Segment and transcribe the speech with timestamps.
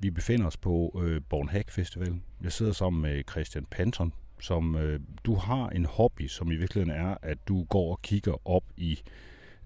[0.00, 2.20] Vi befinder os på øh, Bornhag Festival.
[2.42, 7.00] Jeg sidder sammen med Christian Panton, som øh, du har en hobby, som i virkeligheden
[7.00, 9.00] er, at du går og kigger op i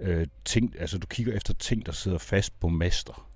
[0.00, 3.29] øh, ting, altså du kigger efter ting, der sidder fast på master.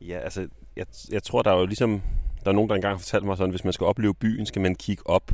[0.00, 2.02] Ja, altså, jeg, jeg tror, der er jo ligesom,
[2.44, 4.74] der er nogen, der engang fortalte mig sådan, hvis man skal opleve byen, skal man
[4.74, 5.32] kigge op.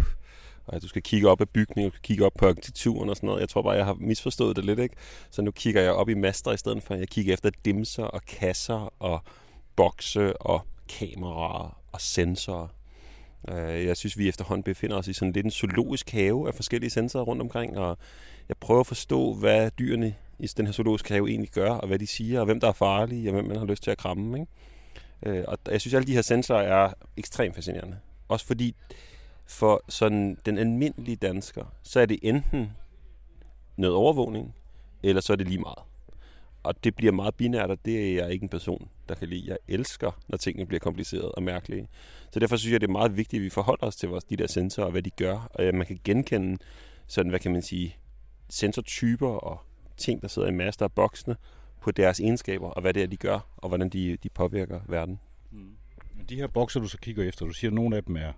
[0.67, 3.27] Og du skal kigge op af bygningen, du skal kigge op på arkitekturen og sådan
[3.27, 3.41] noget.
[3.41, 4.97] Jeg tror bare, jeg har misforstået det lidt, ikke?
[5.31, 8.05] Så nu kigger jeg op i master i stedet for, at jeg kigger efter dimser
[8.05, 9.23] og kasser og
[9.77, 12.69] bokse og kameraer og sensorer.
[13.49, 16.91] Øh, jeg synes, vi efterhånden befinder os i sådan lidt en zoologisk have af forskellige
[16.91, 17.99] sensorer rundt omkring, og
[18.49, 21.99] jeg prøver at forstå, hvad dyrene i den her zoologiske have egentlig gør, og hvad
[21.99, 24.41] de siger, og hvem der er farlige, og hvem man har lyst til at kramme.
[24.41, 25.39] Ikke?
[25.39, 27.99] Øh, og jeg synes, at alle de her sensorer er ekstremt fascinerende.
[28.29, 28.75] Også fordi
[29.47, 32.73] for sådan den almindelige dansker, så er det enten
[33.77, 34.55] noget overvågning,
[35.03, 35.79] eller så er det lige meget.
[36.67, 39.45] Og det bliver meget binært, og det er jeg ikke en person, der kan lide.
[39.47, 41.89] Jeg elsker, når tingene bliver komplicerede og mærkelige.
[42.31, 44.37] Så derfor synes jeg, det er meget vigtigt, at vi forholder os til vores, de
[44.37, 45.51] der sensorer, og hvad de gør.
[45.55, 46.59] Og man kan genkende
[47.07, 47.97] sådan, hvad kan man sige,
[48.49, 49.61] sensortyper og
[49.97, 51.37] ting, der sidder i master af boksene,
[51.81, 55.21] på deres egenskaber, og hvad det er, de gør, og hvordan de, de påvirker verden.
[55.51, 55.77] Mm.
[56.29, 58.33] De her bokser, du så kigger efter, du siger, at nogle af dem er,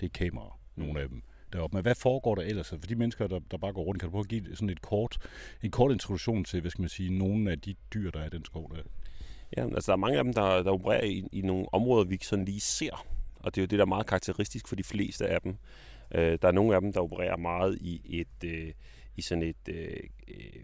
[0.00, 1.22] det er kameraer, nogle af dem
[1.54, 1.76] deroppe.
[1.76, 2.68] Men hvad foregår der ellers?
[2.68, 4.82] For de mennesker, der, der bare går rundt, kan du prøve at give sådan et
[4.82, 5.18] kort,
[5.62, 8.30] en kort introduktion til, hvad skal man sige, nogle af de dyr, der er i
[8.30, 8.82] den skov der?
[9.56, 12.18] Ja, altså der er mange af dem, der, der opererer i, i nogle områder, vi
[12.22, 13.06] sådan lige ser.
[13.36, 15.56] Og det er jo det, der er meget karakteristisk for de fleste af dem.
[16.14, 18.44] Øh, der er nogle af dem, der opererer meget i et...
[18.44, 18.72] Øh,
[19.16, 19.96] i sådan et øh,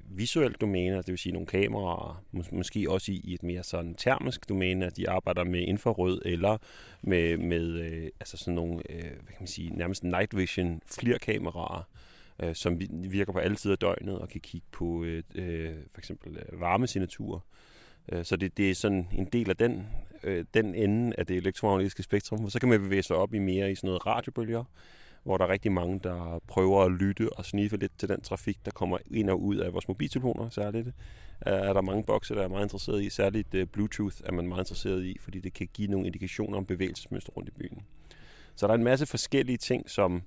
[0.05, 3.95] visuelt domæne, det vil sige nogle kameraer, mås- måske også i, i et mere sådan
[3.95, 6.59] termisk domæne, at de arbejder med infrarød eller
[7.03, 11.89] med, med øh, altså sådan nogle, øh, hvad kan man sige, nærmest night vision flirkameraer,
[12.43, 16.01] øh, som virker på alle tider af døgnet og kan kigge på øh, øh, for
[16.01, 17.41] eksempel øh, varmesignaturer.
[18.13, 19.87] Øh, så det, det er sådan en del af den,
[20.25, 22.51] øh, den ende af det elektromagnetiske spektrum.
[22.51, 24.65] Så kan man bevæge sig op i mere i sådan noget radiobølger,
[25.23, 28.59] hvor der er rigtig mange, der prøver at lytte og sniffe lidt til den trafik,
[28.65, 30.87] der kommer ind og ud af vores mobiltelefoner særligt.
[30.87, 30.93] Øh,
[31.53, 33.11] er der mange bokse, der er meget interesseret i.
[33.11, 36.67] Særligt øh, Bluetooth er man meget interesseret i, fordi det kan give nogle indikationer om
[36.67, 37.83] bevægelsesmønster rundt i byen.
[38.57, 40.23] Så der er en masse forskellige ting, som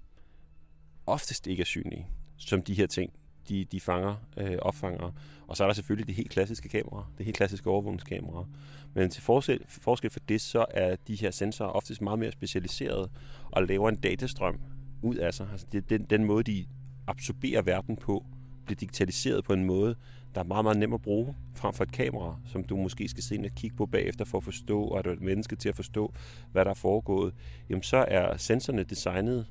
[1.06, 3.14] oftest ikke er synlige, som de her ting,
[3.50, 5.12] de, de fanger, øh, opfanger.
[5.48, 8.46] Og så er der selvfølgelig det helt klassiske kamera, det helt klassiske overvågningskamera.
[8.94, 13.10] Men til forskel, forskel for det, så er de her sensorer oftest meget mere specialiserede
[13.52, 14.60] og laver en datastrøm,
[15.04, 15.48] ud af sig.
[15.52, 16.66] Altså det, den, den måde, de
[17.08, 18.26] absorberer verden på,
[18.66, 19.96] bliver digitaliseret på en måde,
[20.36, 23.24] der er meget, meget nem at bruge, frem for et kamera, som du måske skal
[23.24, 25.76] se og kigge på bagefter for at forstå, og er du et menneske til at
[25.76, 26.14] forstå,
[26.52, 27.34] hvad der er foregået,
[27.70, 29.46] jamen så er sensorerne designet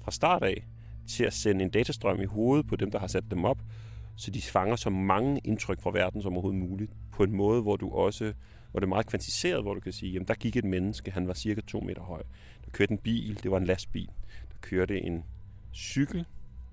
[0.00, 0.66] fra start af
[1.06, 3.58] til at sende en datastrøm i hovedet på dem, der har sat dem op,
[4.16, 7.76] så de fanger så mange indtryk fra verden som overhovedet muligt, på en måde, hvor
[7.76, 8.32] du også
[8.70, 11.28] hvor det er meget kvantiseret, hvor du kan sige, jamen der gik et menneske, han
[11.28, 12.22] var cirka 2 meter høj.
[12.64, 14.08] Der kørte en bil, det var en lastbil
[14.62, 15.24] kørte en
[15.74, 16.24] cykel.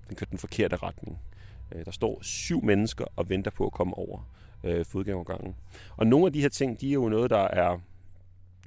[0.08, 1.18] Den kørte den forkerte retning.
[1.72, 4.30] Øh, der står syv mennesker og venter på at komme over
[4.64, 5.56] øh, fodgængergangen.
[5.96, 7.78] Og nogle af de her ting, de er jo noget, der er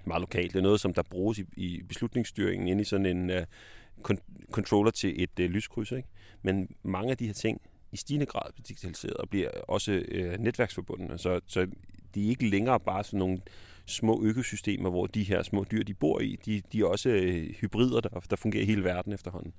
[0.05, 0.53] meget lokalt.
[0.53, 4.15] Det er noget, som der bruges i, i beslutningsstyringen inde i sådan en uh,
[4.51, 5.91] controller til et uh, lyskryds.
[5.91, 6.09] Ikke?
[6.41, 7.61] Men mange af de her ting
[7.91, 11.17] i stigende grad bliver digitaliseret og bliver også uh, netværksforbundne.
[11.17, 11.67] Så, så
[12.15, 13.41] de er ikke længere bare sådan nogle
[13.85, 17.49] små økosystemer, hvor de her små dyr, de bor i, de, de er også øh,
[17.49, 19.53] hybrider, der, der fungerer i hele verden efterhånden.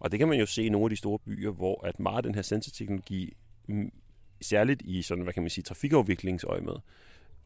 [0.00, 2.16] Og det kan man jo se i nogle af de store byer, hvor at meget
[2.16, 3.36] af den her sensorteknologi,
[3.66, 3.92] mm,
[4.40, 6.74] særligt i sådan, hvad kan man sige, trafikafviklingsøjemed,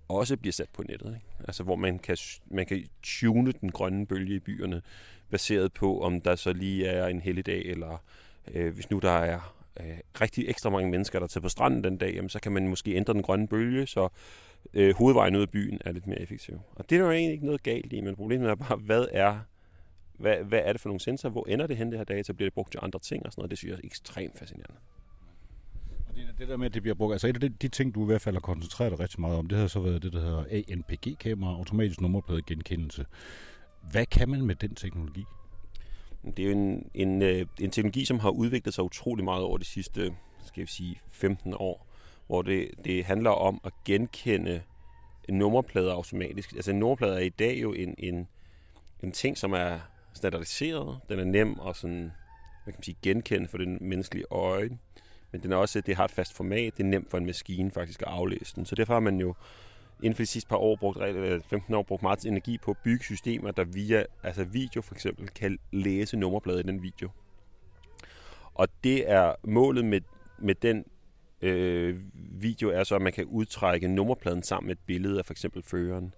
[0.09, 1.07] også bliver sat på nettet.
[1.07, 1.27] Ikke?
[1.49, 2.17] Altså hvor man kan,
[2.47, 4.83] man kan tune den grønne bølge i byerne,
[5.31, 8.05] baseret på, om der så lige er en helligdag, eller
[8.55, 11.97] øh, hvis nu der er øh, rigtig ekstra mange mennesker, der tager på stranden den
[11.97, 14.09] dag, jamen, så kan man måske ændre den grønne bølge, så
[14.75, 16.61] øh, hovedvejen ud af byen er lidt mere effektiv.
[16.75, 19.39] Og det er jo egentlig ikke noget galt i, men problemet er bare, hvad er,
[20.19, 21.33] hvad, hvad er det for nogle sensorer?
[21.33, 22.33] Hvor ender det hen, det her data?
[22.33, 23.51] Bliver det brugt til andre ting og sådan noget?
[23.51, 24.77] Det synes jeg er ekstremt fascinerende.
[26.09, 27.95] Og det, det der med, at det bliver brugt, altså et af de, de ting,
[27.95, 30.13] du i hvert fald har koncentreret dig rigtig meget om, det har så været det,
[30.13, 33.07] der hedder ANPG-kamera, automatisk nummerplade genkendelse.
[33.91, 35.25] Hvad kan man med den teknologi?
[36.37, 39.59] Det er jo en, en, øh, en teknologi, som har udviklet sig utrolig meget over
[39.59, 40.13] de sidste
[40.47, 41.92] skal vi sige, 15 år
[42.27, 44.63] hvor det, det handler om at genkende
[45.29, 46.53] nummerplader automatisk.
[46.53, 48.29] Altså en nummerplade er i dag jo en, en,
[49.03, 49.79] en ting, som er
[50.15, 50.99] standardiseret.
[51.09, 52.13] Den er nem at sådan,
[52.65, 54.79] hvad kan man sige, genkende for den menneskelige øje.
[55.33, 56.77] Men den er også, det har et fast format.
[56.77, 58.67] Det er nemt for en maskine faktisk at aflæse den.
[58.67, 59.35] Så derfor har man jo
[60.03, 60.99] inden for de sidste par år, brugt,
[61.47, 65.29] 15 år, brugt meget energi på at bygge systemer, der via altså video for eksempel,
[65.29, 67.11] kan læse nummerplader i den video.
[68.55, 70.01] Og det er målet med,
[70.39, 70.85] med den
[71.43, 75.33] øh, video er så, at man kan udtrække nummerpladen sammen med et billede af for
[75.33, 76.15] eksempel føreren.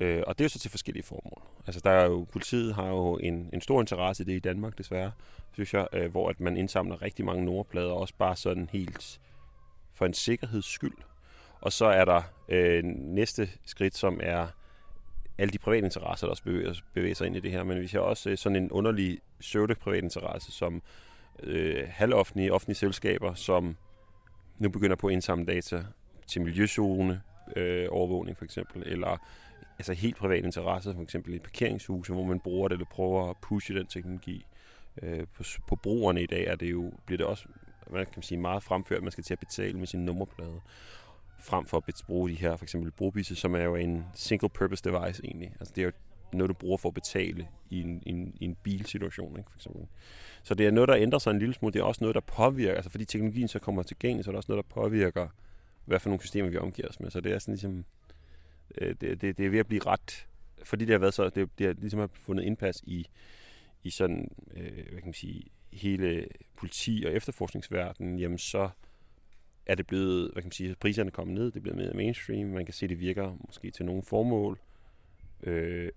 [0.00, 1.42] Øh, og det er jo så til forskellige formål.
[1.66, 4.78] Altså der er jo, politiet har jo en, en stor interesse i det i Danmark
[4.78, 5.12] desværre,
[5.52, 9.20] synes jeg, øh, hvor at man indsamler rigtig mange nummerplader, også bare sådan helt
[9.94, 10.96] for en sikkerheds skyld.
[11.60, 14.46] Og så er der øh, næste skridt, som er
[15.38, 17.64] alle de private interesser, der også bevæger, bevæger sig ind i det her.
[17.64, 20.82] Men vi har også øh, sådan en underlig søvde privat interesse, som
[21.42, 23.76] øh, halvoffentlige offentlige selskaber, som
[24.62, 25.84] nu begynder på at indsamle data
[26.26, 27.22] til miljøzone,
[27.56, 29.16] øh, overvågning for eksempel, eller
[29.78, 33.36] altså helt privat interesse, for eksempel i parkeringshuse, hvor man bruger det eller prøver at
[33.42, 34.46] pushe den teknologi.
[35.02, 37.48] Øh, på, på brugerne i dag er det jo, bliver det også
[37.90, 40.60] man kan sige, meget fremført, at man skal til at betale med sin nummerplade
[41.40, 44.84] frem for at bruge de her, for eksempel brobisse, som er jo en single purpose
[44.84, 45.54] device egentlig.
[45.60, 45.92] Altså det er jo
[46.38, 49.58] noget, du bruger for at betale i en, i en, i en bilsituation, ikke, for
[49.58, 49.86] eksempel.
[50.42, 51.72] Så det er noget, der ændrer sig en lille smule.
[51.72, 54.32] Det er også noget, der påvirker, altså fordi teknologien så kommer til gang, så er
[54.32, 55.28] det også noget, der påvirker,
[55.84, 57.10] hvad for nogle systemer vi omgiver os med.
[57.10, 57.84] Så det er sådan ligesom,
[58.78, 60.26] øh, det, det, det er ved at blive ret,
[60.64, 63.06] fordi det har været så, det, det har ligesom har fundet indpas i,
[63.84, 66.26] i sådan, øh, hvad kan man sige, hele
[66.56, 68.70] politi- og efterforskningsverdenen, jamen så
[69.66, 72.48] er det blevet, hvad kan man sige, priserne kommet ned, det er blevet mere mainstream,
[72.48, 74.58] man kan se, det virker måske til nogle formål,
[75.42, 75.90] øh,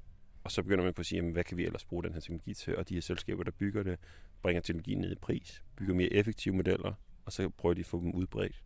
[0.45, 2.19] og så begynder man på at sige, jamen, hvad kan vi ellers bruge den her
[2.19, 3.99] teknologi til, og de her selskaber, der bygger det,
[4.41, 6.93] bringer teknologien ned i pris, bygger mere effektive modeller,
[7.25, 8.63] og så prøver de at få dem udbredt.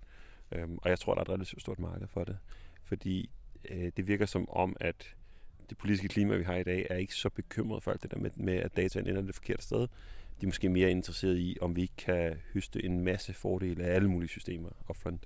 [0.52, 2.38] Øhm, og jeg tror, der er et relativt stort marked for det,
[2.84, 3.30] fordi
[3.70, 5.16] øh, det virker som om, at
[5.70, 8.18] det politiske klima, vi har i dag, er ikke så bekymret for alt det der
[8.18, 9.88] med, med at dataen ender det forkerte sted
[10.42, 13.96] de er måske mere interesserede i, om vi ikke kan høste en masse fordele af
[13.96, 15.26] alle mulige systemer upfront.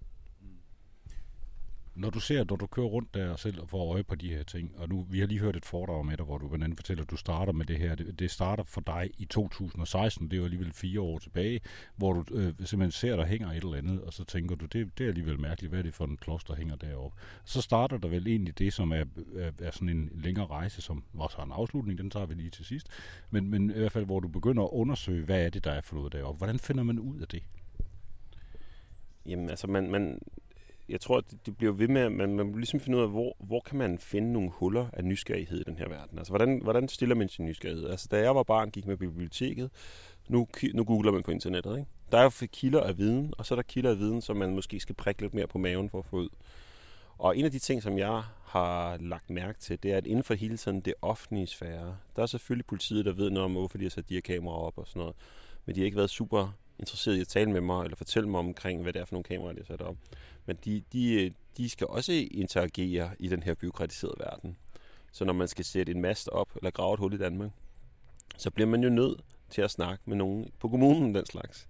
[1.95, 4.43] Når du ser, når du kører rundt der selv og får øje på de her
[4.43, 6.77] ting, og nu, vi har lige hørt et foredrag med dig, hvor du blandt andet
[6.77, 7.95] fortæller, at du starter med det her.
[7.95, 11.61] Det, det starter for dig i 2016, det er jo alligevel fire år tilbage,
[11.95, 14.97] hvor du øh, simpelthen ser, der hænger et eller andet, og så tænker du, det,
[14.97, 17.17] det er alligevel mærkeligt, hvad er det for en klods, der hænger deroppe.
[17.45, 19.05] Så starter der vel egentlig det, som er,
[19.35, 22.49] er, er sådan en længere rejse, som også har en afslutning, den tager vi lige
[22.49, 22.87] til sidst,
[23.29, 25.81] men, men i hvert fald, hvor du begynder at undersøge, hvad er det, der er
[25.81, 26.37] forlået deroppe.
[26.37, 27.43] Hvordan finder man ud af det?
[29.25, 30.19] Jamen, altså, man, man,
[30.89, 33.35] jeg tror, at det bliver ved med, at man, man ligesom finde ud af, hvor,
[33.39, 36.17] hvor kan man finde nogle huller af nysgerrighed i den her verden.
[36.17, 37.89] Altså, hvordan, hvordan stiller man sin nysgerrighed?
[37.89, 39.71] Altså, da jeg var barn, gik med biblioteket,
[40.27, 41.89] nu, nu googler man på internettet, ikke?
[42.11, 44.55] Der er jo kilder af viden, og så er der kilder af viden, som man
[44.55, 46.29] måske skal prikke lidt mere på maven for at få ud.
[47.17, 50.23] Og en af de ting, som jeg har lagt mærke til, det er, at inden
[50.23, 53.77] for hele tiden det offentlige sfære, der er selvfølgelig politiet, der ved noget om, hvorfor
[53.77, 55.15] de har sat de her kameraer op og sådan noget.
[55.65, 58.39] Men de har ikke været super interesseret i at tale med mig, eller fortælle mig
[58.39, 59.95] omkring, hvad det er for nogle kameraer, de har sat op.
[60.45, 64.57] Men de, de, de skal også interagere i den her byråkratiserede verden.
[65.11, 67.51] Så når man skal sætte en mast op, eller grave et hul i Danmark,
[68.37, 71.67] så bliver man jo nødt til at snakke med nogen på kommunen den slags.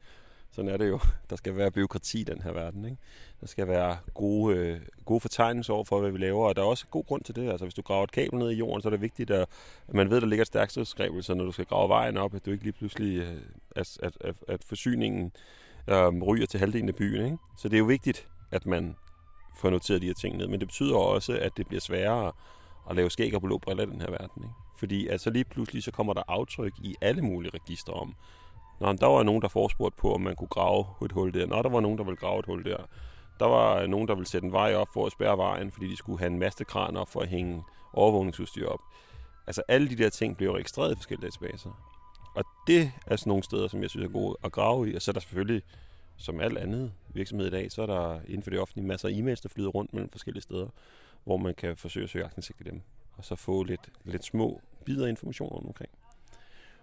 [0.52, 1.00] Sådan er det jo.
[1.30, 2.86] Der skal være byråkrati i den her verden.
[2.86, 2.98] Ikke?
[3.42, 6.66] Der skal være gode, øh, gode fortegnelser over for, hvad vi laver, og der er
[6.66, 7.50] også god grund til det.
[7.50, 9.48] Altså, hvis du graver et kabel ned i jorden, så er det vigtigt, at,
[9.88, 12.36] at man ved, at der ligger et stærkt så når du skal grave vejen op,
[12.36, 13.42] at du ikke lige pludselig, øh,
[13.76, 15.32] at, at, at, at forsyningen
[15.88, 17.26] øh, ryger til halvdelen af byen.
[17.26, 17.38] Ikke?
[17.58, 18.28] Så det er jo vigtigt,
[18.66, 18.96] man
[19.56, 20.48] får noteret de her ting ned.
[20.48, 22.32] Men det betyder også, at det bliver sværere
[22.90, 24.44] at lave skæg og blå briller i den her verden.
[24.44, 24.56] Ikke?
[24.78, 28.16] Fordi altså lige pludselig så kommer der aftryk i alle mulige registre om,
[28.80, 31.46] Nå, der var nogen, der forespurgte på, om man kunne grave et hul der.
[31.46, 32.78] Nå, der var nogen, der ville grave et hul der.
[33.40, 35.98] Der var nogen, der ville sætte en vej op for at spærre vejen, fordi de
[35.98, 37.64] skulle have en mastekran op for at hænge
[37.94, 38.80] overvågningsudstyr op.
[39.48, 41.70] Altså alle de der ting bliver registreret i forskellige databaser.
[42.36, 44.96] Og det er sådan nogle steder, som jeg synes er gode at grave i.
[44.96, 45.62] Og så er der selvfølgelig,
[46.18, 49.12] som alt andet virksomhed i dag, så er der inden for det offentlige masser af
[49.12, 50.68] e-mails, der flyder rundt mellem forskellige steder,
[51.24, 52.82] hvor man kan forsøge at søge aktindsigt i dem.
[53.18, 55.92] Og så få lidt, lidt små bidder information omkring.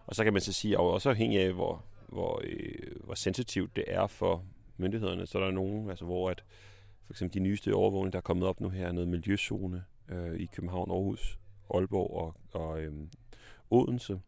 [0.07, 3.77] Og så kan man så sige, at også afhængig af, hvor, hvor, øh, hvor sensitivt
[3.77, 4.45] det er for
[4.77, 6.45] myndighederne, så er der nogen, altså hvor at
[7.07, 10.47] for eksempel de nyeste overvågninger, der er kommet op nu her, noget miljøzone øh, i
[10.47, 11.39] København, Aarhus,
[11.75, 12.93] Aalborg og, og øh,
[13.71, 14.21] Odense,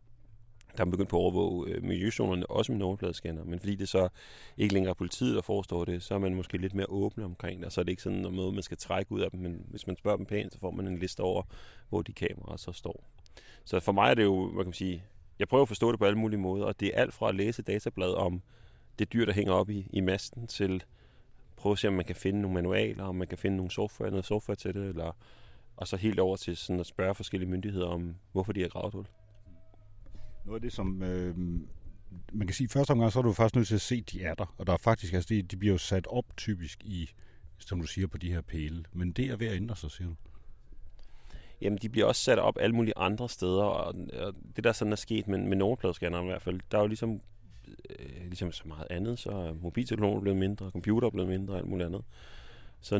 [0.77, 4.09] der er begyndt på at overvåge øh, miljøzonerne også med nummerpladescanner, men fordi det så
[4.57, 7.59] ikke længere er politiet, der forestår det, så er man måske lidt mere åbne omkring
[7.59, 9.67] det, og så er det ikke sådan noget, man skal trække ud af dem, men
[9.69, 11.43] hvis man spørger dem pænt, så får man en liste over,
[11.89, 13.05] hvor de kameraer så står.
[13.65, 15.05] Så for mig er det jo, hvad kan man sige,
[15.39, 17.35] jeg prøver at forstå det på alle mulige måder, og det er alt fra at
[17.35, 18.43] læse datablad om
[18.99, 20.83] det dyr, der hænger op i, i masten, til
[21.57, 24.11] prøve at se, om man kan finde nogle manualer, om man kan finde nogle software,
[24.11, 25.17] noget software til det, eller,
[25.77, 28.95] og så helt over til sådan at spørge forskellige myndigheder om, hvorfor de har gravet
[28.95, 29.07] hul.
[30.45, 31.37] Noget af det, som øh,
[32.33, 34.23] man kan sige, første omgang, så er du først nødt til at se, at de
[34.23, 34.55] er der.
[34.59, 37.11] Og der er faktisk, altså de, de bliver jo sat op typisk i,
[37.59, 38.85] som du siger, på de her pæle.
[38.93, 40.15] Men det er ved at ændre sig, siger du
[41.63, 44.93] jamen de bliver også sat op alle mulige andre steder, og, og det der sådan
[44.93, 47.21] er sket med, med nummerpladescanneren i hvert fald, der er jo ligesom,
[47.91, 51.59] øh, ligesom så meget andet, så er mobiltelefoner blevet mindre, computer er blevet mindre og
[51.59, 52.03] alt muligt andet.
[52.81, 52.99] Så er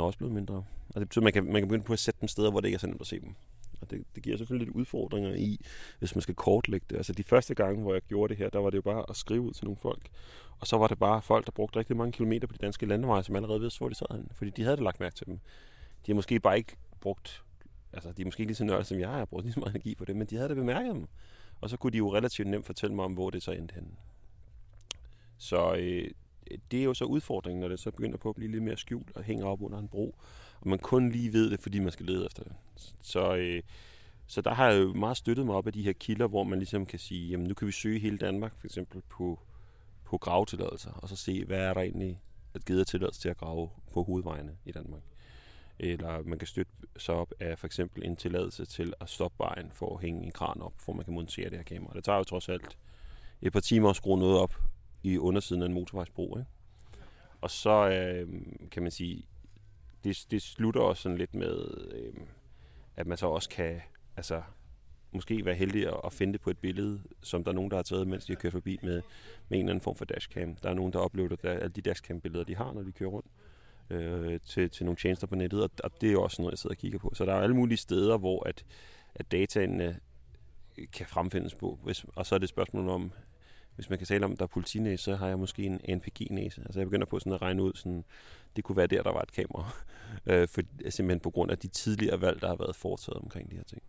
[0.00, 0.54] også blevet mindre.
[0.94, 2.60] Og det betyder, at man kan, man kan begynde på at sætte dem steder, hvor
[2.60, 3.34] det ikke er så nemt at se dem.
[3.82, 5.60] Og det, det giver selvfølgelig lidt udfordringer i,
[5.98, 6.96] hvis man skal kortlægge det.
[6.96, 9.16] Altså de første gange, hvor jeg gjorde det her, der var det jo bare at
[9.16, 10.08] skrive ud til nogle folk.
[10.60, 13.22] Og så var det bare folk, der brugte rigtig mange kilometer på de danske landeveje,
[13.22, 14.28] som allerede vidste, hvor de sad henne.
[14.34, 15.38] Fordi de havde det lagt mærke til dem.
[16.06, 17.42] De har måske bare ikke brugt,
[17.92, 19.74] altså de er måske ikke lige så nørdede som jeg, har brugt lige så meget
[19.74, 21.06] energi på det, men de havde det bemærket dem.
[21.60, 23.90] Og så kunne de jo relativt nemt fortælle mig om, hvor det så endte henne.
[25.38, 26.10] Så øh,
[26.70, 29.16] det er jo så udfordringen, når det så begynder på at blive lidt mere skjult
[29.16, 30.14] og hænger op under en bro.
[30.60, 32.52] Og man kun lige ved det, fordi man skal lede efter det.
[33.00, 33.62] Så, øh,
[34.26, 36.58] så der har jeg jo meget støttet mig op af de her kilder, hvor man
[36.58, 39.40] ligesom kan sige, jamen nu kan vi søge hele Danmark, for eksempel på,
[40.04, 42.20] på gravetilladelser, og så se, hvad er der egentlig
[42.54, 45.02] at givet tilladelse til at grave på hovedvejene i Danmark.
[45.78, 49.70] Eller man kan støtte sig op af for eksempel en tilladelse til at stoppe vejen
[49.72, 51.94] for at hænge en kran op, hvor man kan montere det her kamera.
[51.94, 52.78] Det tager jo trods alt
[53.42, 54.54] et par timer at skrue noget op
[55.02, 56.38] i undersiden af en motorvejsbro.
[56.38, 56.50] Ikke?
[57.40, 58.28] Og så øh,
[58.70, 59.26] kan man sige,
[60.04, 62.14] det, det slutter også sådan lidt med, øh,
[62.96, 63.80] at man så også kan
[64.16, 64.42] altså,
[65.12, 67.76] måske være heldig at, at finde det på et billede, som der er nogen, der
[67.76, 69.02] har taget, mens de har kørt forbi med,
[69.48, 70.56] med en eller anden form for dashcam.
[70.56, 73.26] Der er nogen, der oplever at alle de dashcam-billeder, de har, når de kører rundt
[73.90, 76.74] øh, til, til nogle tjenester på nettet, og, og det er også noget, jeg sidder
[76.74, 77.12] og kigger på.
[77.14, 78.64] Så der er alle mulige steder, hvor at,
[79.14, 80.00] at dataene
[80.92, 83.12] kan fremfindes på, hvis, og så er det et spørgsmål om,
[83.74, 86.60] hvis man kan tale om, at der er politinæse, så har jeg måske en NPG-næse.
[86.60, 88.04] Altså jeg begynder på sådan at regne ud, sådan,
[88.56, 89.70] det kunne være der, der var et kamera.
[90.30, 93.56] øh, for, simpelthen på grund af de tidligere valg, der har været foretaget omkring de
[93.56, 93.82] her ting.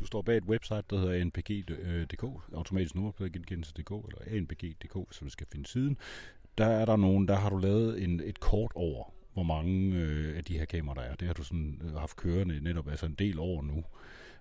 [0.00, 5.30] Du står bag et website, der hedder npg.dk, øh, automatisk nummerpladegenkendelse.dk, eller anpg.dk, så du
[5.30, 5.96] skal finde siden.
[6.58, 10.36] Der er der nogen, der har du lavet en, et kort over, hvor mange øh,
[10.36, 11.14] af de her kameraer der er.
[11.14, 13.84] Det har du sådan øh, haft kørende netop, altså en del år nu.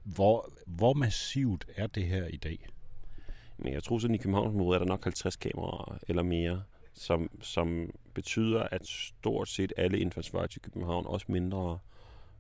[0.03, 2.67] Hvor, hvor massivt er det her i dag?
[3.62, 6.63] Men jeg tror sådan i Københavnsområdet er der nok 50 kameraer eller mere,
[6.94, 11.80] som, som betyder, at stort set alle indfaldsveje til København, også mindre,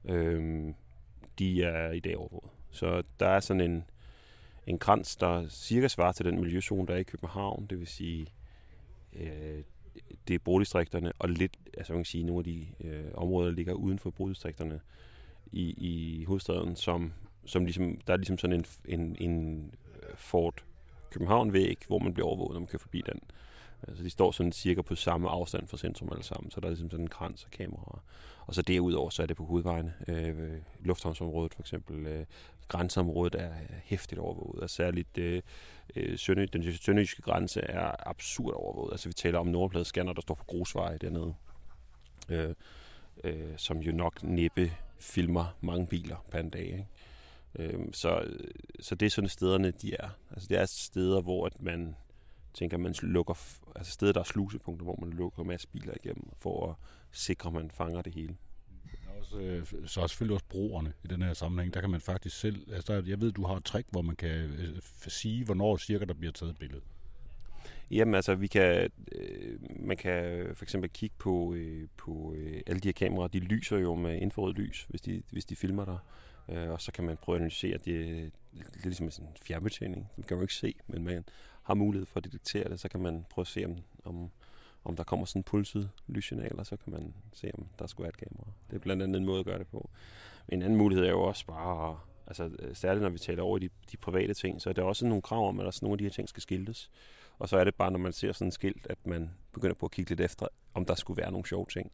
[0.05, 0.73] øh,
[1.39, 2.51] de er i dag overvåget.
[2.71, 3.83] Så der er sådan en,
[4.67, 7.65] en grænse, der cirka svarer til den miljøzone, der er i København.
[7.69, 8.27] Det vil sige,
[9.13, 9.63] øh,
[10.27, 13.55] det er boligdistrikterne, og lidt, altså man kan sige, nogle af de øh, områder, der
[13.55, 14.79] ligger uden for boligdistrikterne
[15.51, 17.13] i, i hovedstaden, som,
[17.45, 18.65] som ligesom, der er ligesom sådan en,
[18.99, 19.73] en, en
[20.15, 20.65] Fort
[21.11, 23.19] København-væg, hvor man bliver overvåget, når man kører forbi den.
[23.87, 26.71] Altså, de står sådan cirka på samme afstand fra centrum alle sammen, så der er
[26.71, 28.03] ligesom sådan en krans af kameraer.
[28.45, 29.93] Og så derudover, så er det på hovedvejene.
[30.07, 32.05] Øh, lufthavnsområdet for eksempel.
[32.05, 32.25] Øh,
[32.67, 33.53] grænseområdet er
[33.83, 35.41] hæftigt overvåget, og særligt øh,
[35.95, 38.91] øh Sønø, den sønderjyske grænse er absurd overvåget.
[38.91, 41.33] Altså vi taler om nordpladescanner, der står på grusveje dernede,
[42.29, 42.55] øh,
[43.23, 46.65] øh, som jo nok næppe filmer mange biler på en dag.
[46.65, 46.87] Ikke?
[47.59, 48.23] Øh, så,
[48.79, 50.09] så det er sådan stederne, de er.
[50.31, 51.95] Altså det er steder, hvor at man
[52.53, 53.33] tænker, man lukker,
[53.75, 56.75] altså steder, der er slusepunkter, hvor man lukker masse biler igennem, for at
[57.11, 58.35] sikre, at man fanger det hele.
[59.19, 61.73] Også, øh, så er selvfølgelig også broerne i den her sammenhæng.
[61.73, 64.15] Der kan man faktisk selv, altså der, jeg ved, du har et trick, hvor man
[64.15, 66.81] kan øh, sige, hvornår cirka der bliver taget et billede.
[67.91, 72.79] Jamen altså, vi kan, øh, man kan for eksempel kigge på, øh, på øh, alle
[72.79, 73.27] de her kameraer.
[73.27, 75.97] De lyser jo med infrarødt lys, hvis de, hvis de filmer dig.
[76.51, 78.31] Øh, og så kan man prøve at analysere det.
[78.53, 80.09] Det er ligesom en fjernbetjening.
[80.17, 81.25] Det kan man jo ikke se, men man
[81.63, 82.79] har mulighed for at detektere det.
[82.79, 84.31] Så kan man prøve at se, om, om,
[84.83, 88.03] om der kommer sådan en pulset lyssignal, og så kan man se, om der skulle
[88.03, 88.47] være et kamera.
[88.69, 89.89] Det er blandt andet en måde at gøre det på.
[90.47, 93.57] Men en anden mulighed er jo også bare, altså øh, særligt når vi taler over
[93.57, 95.93] i de, de private ting, så er der også nogle krav om, at der nogle
[95.93, 96.91] af de her ting skal skiltes.
[97.39, 99.85] Og så er det bare, når man ser sådan en skilt, at man begynder på
[99.85, 101.91] at kigge lidt efter, om der skulle være nogle sjove ting.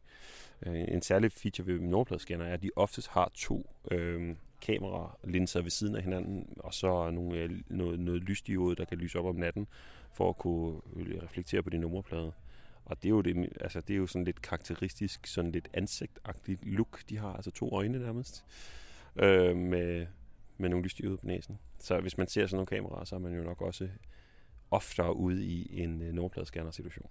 [0.66, 5.70] Øh, en særlig feature ved nummerpladescanner er, at de oftest har to øh, kameralinser ved
[5.70, 9.36] siden af hinanden, og så nogle, øh, noget, noget lysdiode, der kan lyse op om
[9.36, 9.66] natten,
[10.12, 12.32] for at kunne øh, reflektere på din nummerplade.
[12.84, 16.66] Og det er jo, det, altså det er jo sådan lidt karakteristisk, sådan lidt ansigtagtigt
[16.66, 18.44] look, de har, altså to øjne nærmest,
[19.16, 20.06] øh, med,
[20.58, 21.58] med nogle lysdiode på næsen.
[21.78, 23.88] Så hvis man ser sådan nogle kameraer, så er man jo nok også
[24.70, 27.10] oftere ude i en øh, nummerpladescanner-situation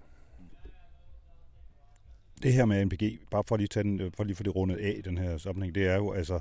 [2.43, 5.01] det her med NPG, bare for lige, tage den, for lige for det rundet af
[5.03, 6.39] den her sammenhæng, det er jo altså,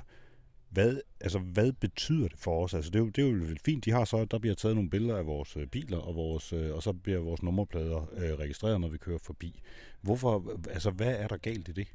[0.69, 2.73] hvad, altså, hvad betyder det for os?
[2.73, 4.89] Altså, det, er jo, det er jo fint, de har så, der bliver taget nogle
[4.89, 8.81] billeder af vores øh, biler, og, vores, øh, og så bliver vores nummerplader øh, registreret,
[8.81, 9.61] når vi kører forbi.
[10.01, 11.87] Hvorfor, altså, hvad er der galt i det?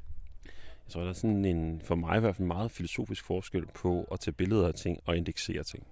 [0.85, 4.09] Jeg tror, der er sådan en, for mig i hvert fald, meget filosofisk forskel på
[4.13, 5.87] at tage billeder af ting og indeksere ting.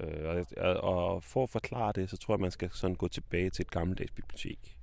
[0.00, 3.50] Øh, og, og for at forklare det, så tror jeg, man skal sådan gå tilbage
[3.50, 4.76] til et gammeldags bibliotek.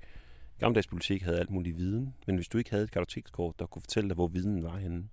[0.60, 3.82] Gammeldags bibliotek havde alt mulig viden, men hvis du ikke havde et kartotekskort, der kunne
[3.82, 5.10] fortælle dig, hvor viden var henne,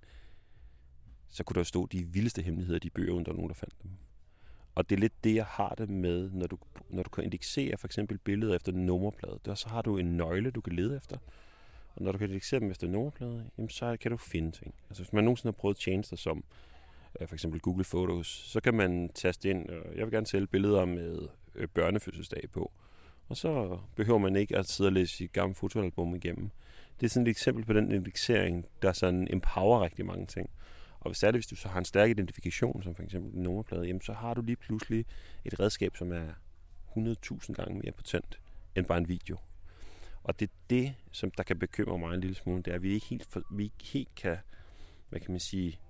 [1.31, 3.55] så kunne der stå de vildeste hemmeligheder i de bøger, uden der var nogen, der
[3.55, 3.91] fandt dem.
[4.75, 6.59] Og det er lidt det, jeg har det med, når du,
[6.91, 9.39] når du kan indeksere for eksempel billeder efter nummerplade.
[9.45, 11.17] Der, så har du en nøgle, du kan lede efter.
[11.95, 14.75] Og når du kan indeksere dem efter nummerplade, jamen, så kan du finde ting.
[14.89, 16.45] Altså hvis man nogensinde har prøvet tjenester som
[17.21, 20.47] øh, for eksempel Google Photos, så kan man taste ind, øh, jeg vil gerne sælge
[20.47, 22.73] billeder med øh, børnefødselsdag på.
[23.29, 26.51] Og så behøver man ikke at sidde og læse sit gamle fotoalbum igennem.
[27.01, 30.51] Det er sådan et eksempel på den indeksering, der sådan empower rigtig mange ting.
[31.01, 33.87] Og hvis det hvis du så har en stærk identifikation, som for eksempel en nummerplade,
[33.87, 35.07] jamen så har du lige pludselig
[35.45, 36.29] et redskab, som er
[36.97, 38.41] 100.000 gange mere potent
[38.77, 39.37] end bare en video.
[40.23, 42.83] Og det er det, som der kan bekymre mig en lille smule, det er, at
[42.83, 44.37] vi ikke helt, for, vi ikke helt kan,
[45.09, 45.81] hvad kan man sige,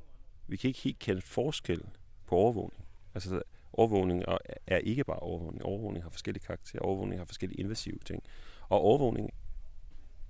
[0.46, 1.82] vi kan ikke helt kende forskel
[2.26, 2.84] på overvågning.
[3.14, 4.24] Altså, overvågning
[4.66, 5.62] er ikke bare overvågning.
[5.62, 6.82] Overvågning har forskellige karakterer.
[6.82, 8.22] Overvågning har forskellige invasive ting.
[8.68, 9.30] Og overvågning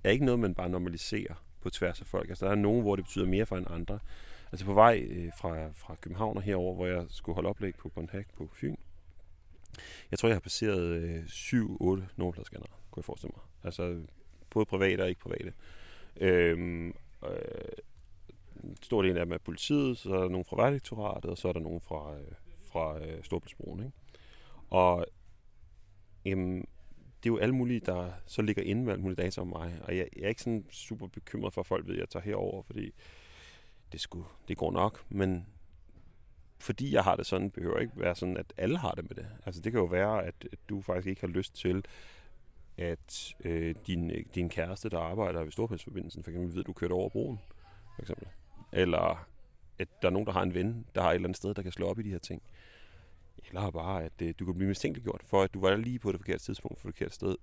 [0.03, 2.29] er ikke noget, man bare normaliserer på tværs af folk.
[2.29, 3.99] Altså, der er nogen, hvor det betyder mere for en andre.
[4.51, 7.89] Altså på vej øh, fra, fra København og herover, hvor jeg skulle holde oplæg på
[7.89, 8.75] Bonhag på Fyn.
[10.11, 13.43] Jeg tror, jeg har passeret øh, 7-8 nummerpladescannere, kunne jeg forestille mig.
[13.63, 14.01] Altså
[14.49, 15.53] både private og ikke private.
[16.21, 17.33] Øhm, øh,
[18.63, 21.47] en stor del af dem er politiet, så er der nogen fra Vejdirektoratet, og så
[21.47, 22.31] er der nogen fra, øh,
[22.71, 23.79] fra øh, Storbritannien.
[23.79, 23.97] Ikke?
[24.69, 25.05] Og
[26.25, 26.57] jamen,
[27.23, 29.79] det er jo alle mulige, der så ligger inde med alle mulige data om mig.
[29.83, 32.23] Og jeg, jeg er ikke sådan super bekymret for, at folk ved, at jeg tager
[32.23, 32.91] herover, fordi
[33.91, 35.05] det, skulle, det går nok.
[35.09, 35.47] Men
[36.59, 39.27] fordi jeg har det sådan, behøver ikke være sådan, at alle har det med det.
[39.45, 41.85] Altså det kan jo være, at, at du faktisk ikke har lyst til,
[42.77, 46.93] at øh, din, din kæreste, der arbejder ved Storpælsforbindelsen, for eksempel ved, at du kørte
[46.93, 47.39] over broen,
[47.95, 48.27] for eksempel.
[48.71, 49.27] Eller
[49.79, 51.61] at der er nogen, der har en ven, der har et eller andet sted, der
[51.61, 52.41] kan slå op i de her ting.
[53.47, 56.19] Eller bare, at øh, du kan blive mistænkeliggjort for, at du var lige på det
[56.19, 57.35] forkerte tidspunkt, på det forkerte sted.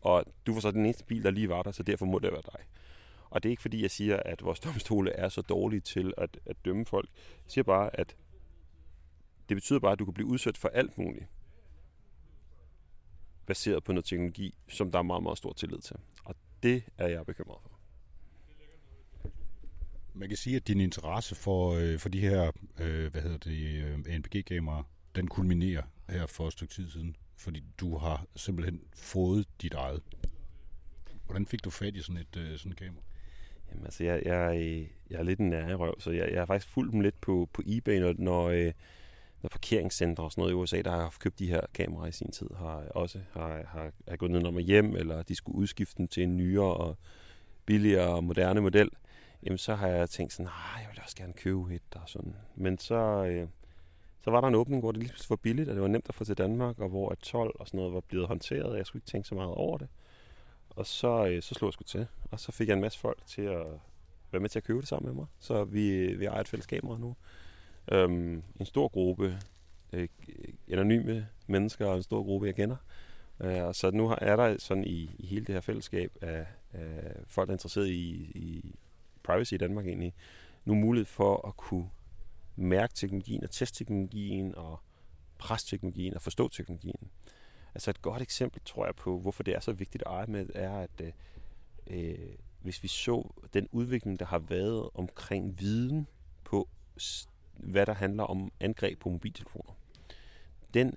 [0.00, 2.32] Og du var så den eneste bil, der lige var der, så derfor må det
[2.32, 2.60] være dig.
[3.30, 6.38] Og det er ikke fordi, jeg siger, at vores domstole er så dårlige til at,
[6.46, 7.08] at dømme folk.
[7.44, 8.16] Jeg siger bare, at
[9.48, 11.26] det betyder bare, at du kan blive udsat for alt muligt
[13.48, 15.96] baseret på noget teknologi, som der er meget, meget stor tillid til.
[16.24, 17.78] Og det er jeg bekymret for.
[20.14, 23.84] Man kan sige, at din interesse for, øh, for de her øh, hvad hedder det,
[23.84, 24.82] øh, ANPG-kameraer,
[25.16, 30.02] den kulminerer her for et stykke tid siden, fordi du har simpelthen fået dit eget.
[31.24, 33.02] Hvordan fik du fat i sådan et øh, sådan et kamera?
[33.70, 36.72] Jamen altså, jeg, jeg, øh, jeg er lidt en røv, så jeg, jeg har faktisk
[36.72, 38.72] fulgt dem lidt på, på eBay, når, når, øh,
[39.42, 42.30] når parkeringscentre og sådan noget i USA, der har købt de her kameraer i sin
[42.30, 46.08] tid, har også har, har, har gået ned med hjem, eller de skulle udskifte dem
[46.08, 46.96] til en nyere og
[47.66, 48.90] billigere og moderne model,
[49.42, 52.36] jamen så har jeg tænkt sådan, nej, jeg vil også gerne købe et og sådan.
[52.56, 53.48] Men så, øh,
[54.20, 56.14] så var der en åbning, hvor det lige var billigt, og det var nemt at
[56.14, 58.86] få til Danmark, og hvor at 12 og sådan noget var blevet håndteret, og jeg
[58.86, 59.88] skulle ikke tænke så meget over det.
[60.78, 63.26] Og så, øh, så slog jeg sgu til, og så fik jeg en masse folk
[63.26, 63.66] til at
[64.32, 65.26] være med til at købe det sammen med mig.
[65.38, 67.16] Så vi, vi har et fælles kamera nu.
[67.92, 69.38] Øhm, en stor gruppe
[69.92, 70.08] øh,
[70.68, 72.76] anonyme mennesker og en stor gruppe, jeg kender.
[73.40, 77.12] Øh, og så nu er der sådan i, i hele det her fællesskab af, af
[77.26, 78.74] folk, der er interesseret i, i
[79.22, 80.14] privacy i Danmark egentlig,
[80.64, 81.90] nu mulighed for at kunne
[82.56, 84.78] mærke teknologien og teste teknologien og
[85.38, 87.10] presse teknologien og forstå teknologien.
[87.78, 90.46] Altså et godt eksempel, tror jeg, på, hvorfor det er så vigtigt at eje med,
[90.54, 91.12] er, at øh,
[91.86, 96.06] øh, hvis vi så den udvikling, der har været omkring viden
[96.44, 96.68] på,
[97.52, 99.76] hvad der handler om angreb på mobiltelefoner.
[100.74, 100.94] Den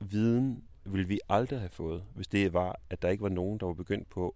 [0.00, 3.66] viden ville vi aldrig have fået, hvis det var, at der ikke var nogen, der
[3.66, 4.34] var begyndt på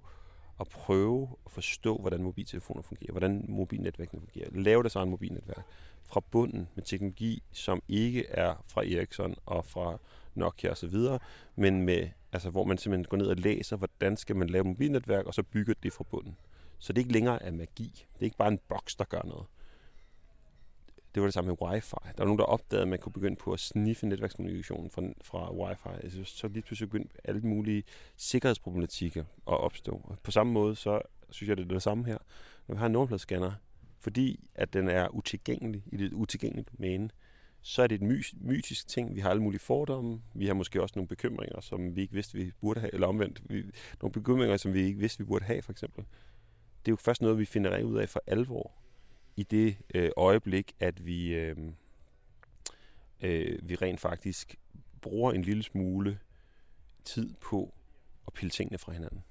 [0.60, 4.50] at prøve at forstå, hvordan mobiltelefoner fungerer, hvordan mobilnetværkene fungerer.
[4.50, 5.64] Lave deres egen mobilnetværk
[6.02, 9.98] fra bunden med teknologi, som ikke er fra Ericsson og fra
[10.40, 10.96] Nokia osv.,
[11.56, 15.26] men med, altså, hvor man simpelthen går ned og læser, hvordan skal man lave mobilnetværk,
[15.26, 16.36] og så bygger det fra bunden.
[16.78, 18.06] Så det er ikke længere er magi.
[18.14, 19.46] Det er ikke bare en boks, der gør noget.
[21.14, 21.96] Det var det samme med wifi.
[22.04, 25.54] Der var nogen, der opdagede, at man kunne begynde på at sniffe netværkskommunikationen fra, fra
[25.54, 26.04] wifi.
[26.04, 27.84] Altså, så lige pludselig begyndte alle mulige
[28.16, 30.16] sikkerhedsproblematikker at opstå.
[30.22, 32.18] På samme måde, så synes jeg, det er det samme her.
[32.68, 33.52] Når vi har en nummerpladescanner,
[33.98, 37.10] fordi at den er utilgængelig i det utilgængelige domæne,
[37.62, 39.14] så er det et my- mytisk ting.
[39.14, 40.22] Vi har alle mulige fordomme.
[40.34, 42.94] Vi har måske også nogle bekymringer, som vi ikke vidste, vi burde have.
[42.94, 43.64] Eller omvendt, vi,
[44.02, 46.04] nogle bekymringer, som vi ikke vidste, vi burde have, for eksempel.
[46.84, 48.72] Det er jo først noget, vi finder ud af for alvor
[49.36, 51.56] i det øh, øjeblik, at vi, øh,
[53.20, 54.56] øh, vi rent faktisk
[55.00, 56.18] bruger en lille smule
[57.04, 57.74] tid på
[58.26, 59.24] at pille tingene fra hinanden.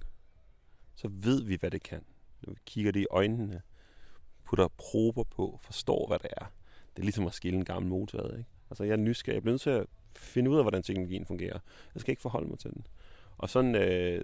[0.96, 2.06] Så ved vi, hvad det kan.
[2.42, 3.62] Når vi kigger det i øjnene,
[4.44, 6.46] putter prober på, forstår, hvad det er.
[7.00, 8.50] Det er ligesom at skille en gammel motor ikke?
[8.70, 9.36] Altså, jeg er nysgerrig.
[9.36, 9.86] Jeg bliver nødt til at
[10.16, 11.60] finde ud af, hvordan teknologien fungerer.
[11.94, 12.88] Jeg skal ikke forholde mig til den.
[13.38, 14.24] Og sådan, øh,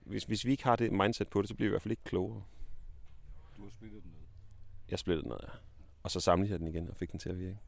[0.00, 1.92] hvis, hvis vi ikke har det mindset på det, så bliver vi i hvert fald
[1.92, 2.42] ikke klogere.
[3.56, 4.20] Du har splittet den ned?
[4.90, 5.48] Jeg splittede den ned, ja.
[6.02, 7.58] Og så samlede jeg den igen og fik den til at virke.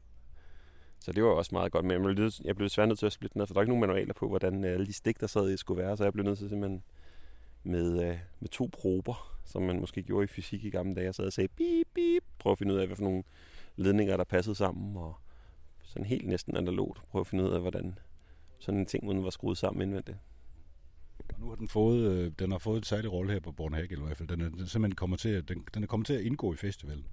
[0.99, 1.85] Så det var også meget godt.
[1.85, 3.63] Men jeg blev, jeg blev desværre nødt til at splitte den ned, for der er
[3.63, 5.97] ikke nogen manualer på, hvordan øh, alle de stik, der sad i, skulle være.
[5.97, 6.83] Så jeg blev nødt til simpelthen
[7.63, 11.15] med, øh, med to prober, som man måske gjorde i fysik i gamle dage, og
[11.15, 13.23] sad og sagde bip, bip, prøv at finde ud af, hvad for nogle
[13.77, 15.15] ledninger, der passede sammen, og
[15.83, 17.99] sådan helt næsten analogt prøve at finde ud af, hvordan
[18.59, 20.17] sådan en ting, den var skruet sammen indvendigt.
[21.33, 23.87] Og nu har den fået, øh, den har fået et særligt rolle her på Bornhage
[23.91, 24.29] i hvert fald.
[24.29, 26.55] Den er, den simpelthen kommer til, at, den, den er kommet til at indgå i
[26.55, 27.05] festivalen.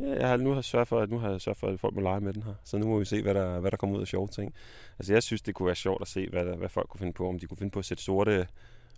[0.00, 1.94] Ja, jeg har nu har sørget for, at nu har jeg sørget for, at folk
[1.94, 2.54] må lege med den her.
[2.64, 4.54] Så nu må vi se, hvad der, hvad der kommer ud af sjove ting.
[4.98, 7.12] Altså jeg synes, det kunne være sjovt at se, hvad, der, hvad folk kunne finde
[7.12, 7.28] på.
[7.28, 8.46] Om de kunne finde på at sætte sorte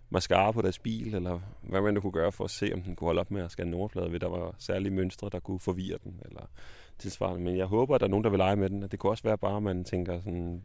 [0.09, 2.95] mascara på deres bil, eller hvad man nu kunne gøre for at se, om den
[2.95, 5.97] kunne holde op med at skære nummerplader ved, der var særlige mønstre, der kunne forvirre
[6.03, 6.49] den, eller
[6.99, 7.43] tilsvarende.
[7.43, 8.81] Men jeg håber, at der er nogen, der vil lege med den.
[8.81, 10.63] Det kunne også være bare, at man tænker sådan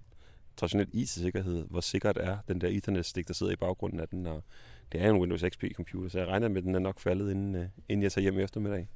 [0.57, 1.67] traditionel IT-sikkerhed.
[1.71, 4.45] Hvor sikkert er den der Ethernet-stik, der sidder i baggrunden af den, og
[4.93, 7.55] det er en Windows XP-computer, så jeg regner med, at den er nok faldet, inden,
[7.55, 8.89] øh, inden jeg tager hjem i eftermiddag.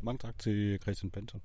[0.00, 1.40] Mange tak til Christian Panton.